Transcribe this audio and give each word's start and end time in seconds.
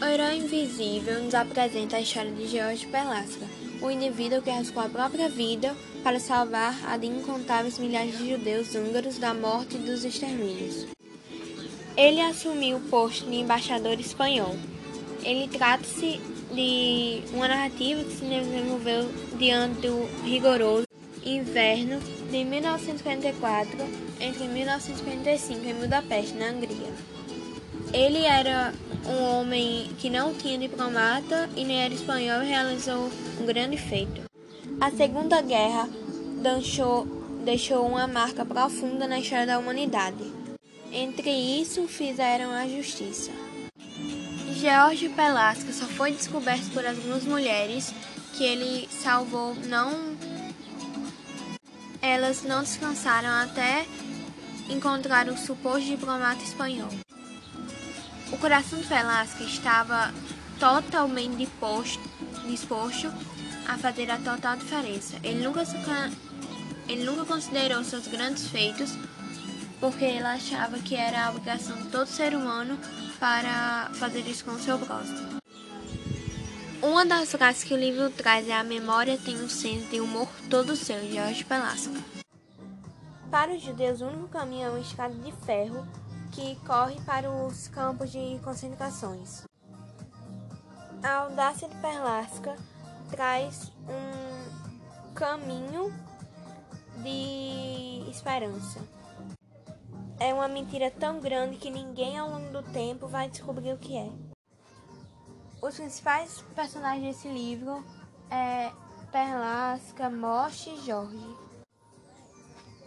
O 0.00 0.04
herói 0.06 0.38
invisível 0.38 1.22
nos 1.22 1.34
apresenta 1.34 1.98
a 1.98 2.00
história 2.00 2.32
de 2.32 2.48
George 2.48 2.86
Pelasca, 2.86 3.44
o 3.82 3.90
indivíduo 3.90 4.40
que 4.40 4.48
arriscou 4.48 4.82
a 4.82 4.88
própria 4.88 5.28
vida 5.28 5.76
para 6.02 6.18
salvar 6.18 6.74
a 6.86 6.96
de 6.96 7.06
incontáveis 7.06 7.78
milhares 7.78 8.16
de 8.16 8.30
judeus 8.30 8.74
húngaros 8.74 9.18
da 9.18 9.34
morte 9.34 9.76
e 9.76 9.80
dos 9.80 10.02
extermínios. 10.02 10.86
Ele 11.98 12.18
assumiu 12.22 12.78
o 12.78 12.88
posto 12.88 13.28
de 13.28 13.36
embaixador 13.36 14.00
espanhol. 14.00 14.56
Ele 15.22 15.46
trata-se 15.48 16.18
de 16.50 17.22
uma 17.34 17.46
narrativa 17.46 18.02
que 18.02 18.12
se 18.12 18.24
desenvolveu 18.24 19.06
diante 19.38 19.86
do 19.86 20.08
rigoroso 20.24 20.86
inverno 21.22 22.00
de 22.30 22.42
1944 22.42 23.76
entre 24.18 24.48
1945 24.48 25.66
em 25.66 25.74
Budapeste, 25.74 26.34
na 26.38 26.46
Hungria. 26.46 26.88
Ele 27.92 28.24
era 28.24 28.72
um 29.06 29.22
homem 29.22 29.90
que 29.98 30.10
não 30.10 30.34
tinha 30.34 30.58
diplomata 30.58 31.48
e 31.56 31.64
nem 31.64 31.82
era 31.82 31.94
espanhol 31.94 32.40
realizou 32.40 33.10
um 33.40 33.46
grande 33.46 33.76
feito. 33.76 34.22
A 34.80 34.90
Segunda 34.90 35.40
Guerra 35.42 35.88
deixou, 36.42 37.06
deixou 37.44 37.86
uma 37.86 38.06
marca 38.06 38.44
profunda 38.44 39.06
na 39.06 39.18
história 39.18 39.46
da 39.46 39.58
humanidade. 39.58 40.32
Entre 40.92 41.30
isso, 41.30 41.86
fizeram 41.86 42.50
a 42.50 42.66
justiça. 42.66 43.30
George 44.54 45.08
Pelasca 45.10 45.72
só 45.72 45.86
foi 45.86 46.12
descoberto 46.12 46.70
por 46.72 46.84
algumas 46.84 47.24
mulheres 47.24 47.94
que 48.34 48.44
ele 48.44 48.88
salvou 48.90 49.54
não 49.66 50.16
elas 52.02 52.42
não 52.42 52.62
descansaram 52.62 53.28
até 53.28 53.86
encontrar 54.68 55.28
o 55.28 55.36
suposto 55.36 55.88
diplomata 55.88 56.42
espanhol. 56.42 56.88
O 58.32 58.38
coração 58.38 58.78
de 58.78 58.86
Velasco 58.86 59.42
estava 59.42 60.12
totalmente 60.58 61.36
disposto, 61.36 62.02
disposto 62.46 63.12
a 63.66 63.76
fazer 63.76 64.10
a 64.10 64.18
total 64.18 64.56
diferença. 64.56 65.16
Ele 65.22 65.42
nunca, 65.42 65.62
ele 66.88 67.04
nunca 67.04 67.24
considerou 67.24 67.82
seus 67.82 68.06
grandes 68.06 68.46
feitos 68.48 68.96
porque 69.80 70.04
ele 70.04 70.24
achava 70.24 70.78
que 70.78 70.94
era 70.94 71.26
a 71.26 71.30
obrigação 71.30 71.76
de 71.76 71.88
todo 71.88 72.06
ser 72.06 72.34
humano 72.34 72.78
para 73.18 73.90
fazer 73.94 74.20
isso 74.20 74.44
com 74.44 74.52
o 74.52 74.60
seu 74.60 74.78
próximo. 74.78 75.40
Uma 76.82 77.04
das 77.04 77.30
frases 77.30 77.64
que 77.64 77.74
o 77.74 77.76
livro 77.76 78.10
traz 78.10 78.48
é 78.48 78.54
a 78.54 78.64
memória 78.64 79.18
tem 79.18 79.36
um 79.36 79.48
senso 79.48 79.86
de 79.88 80.00
humor 80.00 80.28
todo 80.48 80.76
seu, 80.76 80.98
Jorge 81.12 81.44
Pelasca. 81.44 81.92
Para 83.30 83.54
os 83.54 83.62
judeus, 83.62 84.00
o 84.00 84.06
único 84.06 84.28
caminho 84.28 84.66
é 84.66 84.70
uma 84.70 84.80
escada 84.80 85.14
de 85.14 85.32
ferro 85.44 85.86
que 86.30 86.56
corre 86.66 87.00
para 87.02 87.30
os 87.30 87.68
campos 87.68 88.10
de 88.10 88.38
concentrações. 88.44 89.44
A 91.02 91.14
audácia 91.16 91.68
de 91.68 91.76
Pelasca 91.76 92.56
traz 93.10 93.72
um 93.88 95.14
caminho 95.14 95.92
de 97.02 98.08
esperança. 98.10 98.80
É 100.18 100.34
uma 100.34 100.48
mentira 100.48 100.90
tão 100.90 101.18
grande 101.18 101.56
que 101.56 101.70
ninguém 101.70 102.18
ao 102.18 102.28
longo 102.28 102.52
do 102.52 102.62
tempo 102.62 103.08
vai 103.08 103.28
descobrir 103.28 103.72
o 103.72 103.78
que 103.78 103.96
é. 103.96 104.10
Os 105.62 105.76
principais 105.76 106.42
personagens 106.54 107.16
desse 107.16 107.28
livro 107.28 107.84
é 108.30 108.70
Perlasca, 109.10 110.08
Moche 110.08 110.70
e 110.70 110.86
Jorge. 110.86 111.36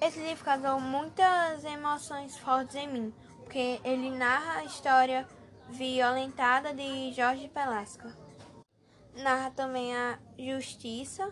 Esse 0.00 0.20
livro 0.20 0.44
causou 0.44 0.80
muitas 0.80 1.64
emoções 1.64 2.36
fortes 2.36 2.74
em 2.74 2.88
mim, 2.88 3.14
porque 3.52 3.82
ele 3.84 4.08
narra 4.08 4.60
a 4.60 4.64
história 4.64 5.28
violentada 5.68 6.72
de 6.72 7.12
Jorge 7.12 7.50
Pelasca. 7.50 8.16
Narra 9.14 9.50
também 9.50 9.94
a 9.94 10.18
justiça 10.38 11.30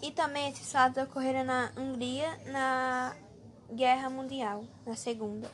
e 0.00 0.12
também 0.12 0.48
esses 0.48 0.70
fatos 0.70 1.02
ocorreram 1.02 1.42
na 1.42 1.72
Hungria 1.76 2.38
na 2.52 3.16
Guerra 3.68 4.08
Mundial, 4.08 4.64
na 4.86 4.94
Segunda. 4.94 5.50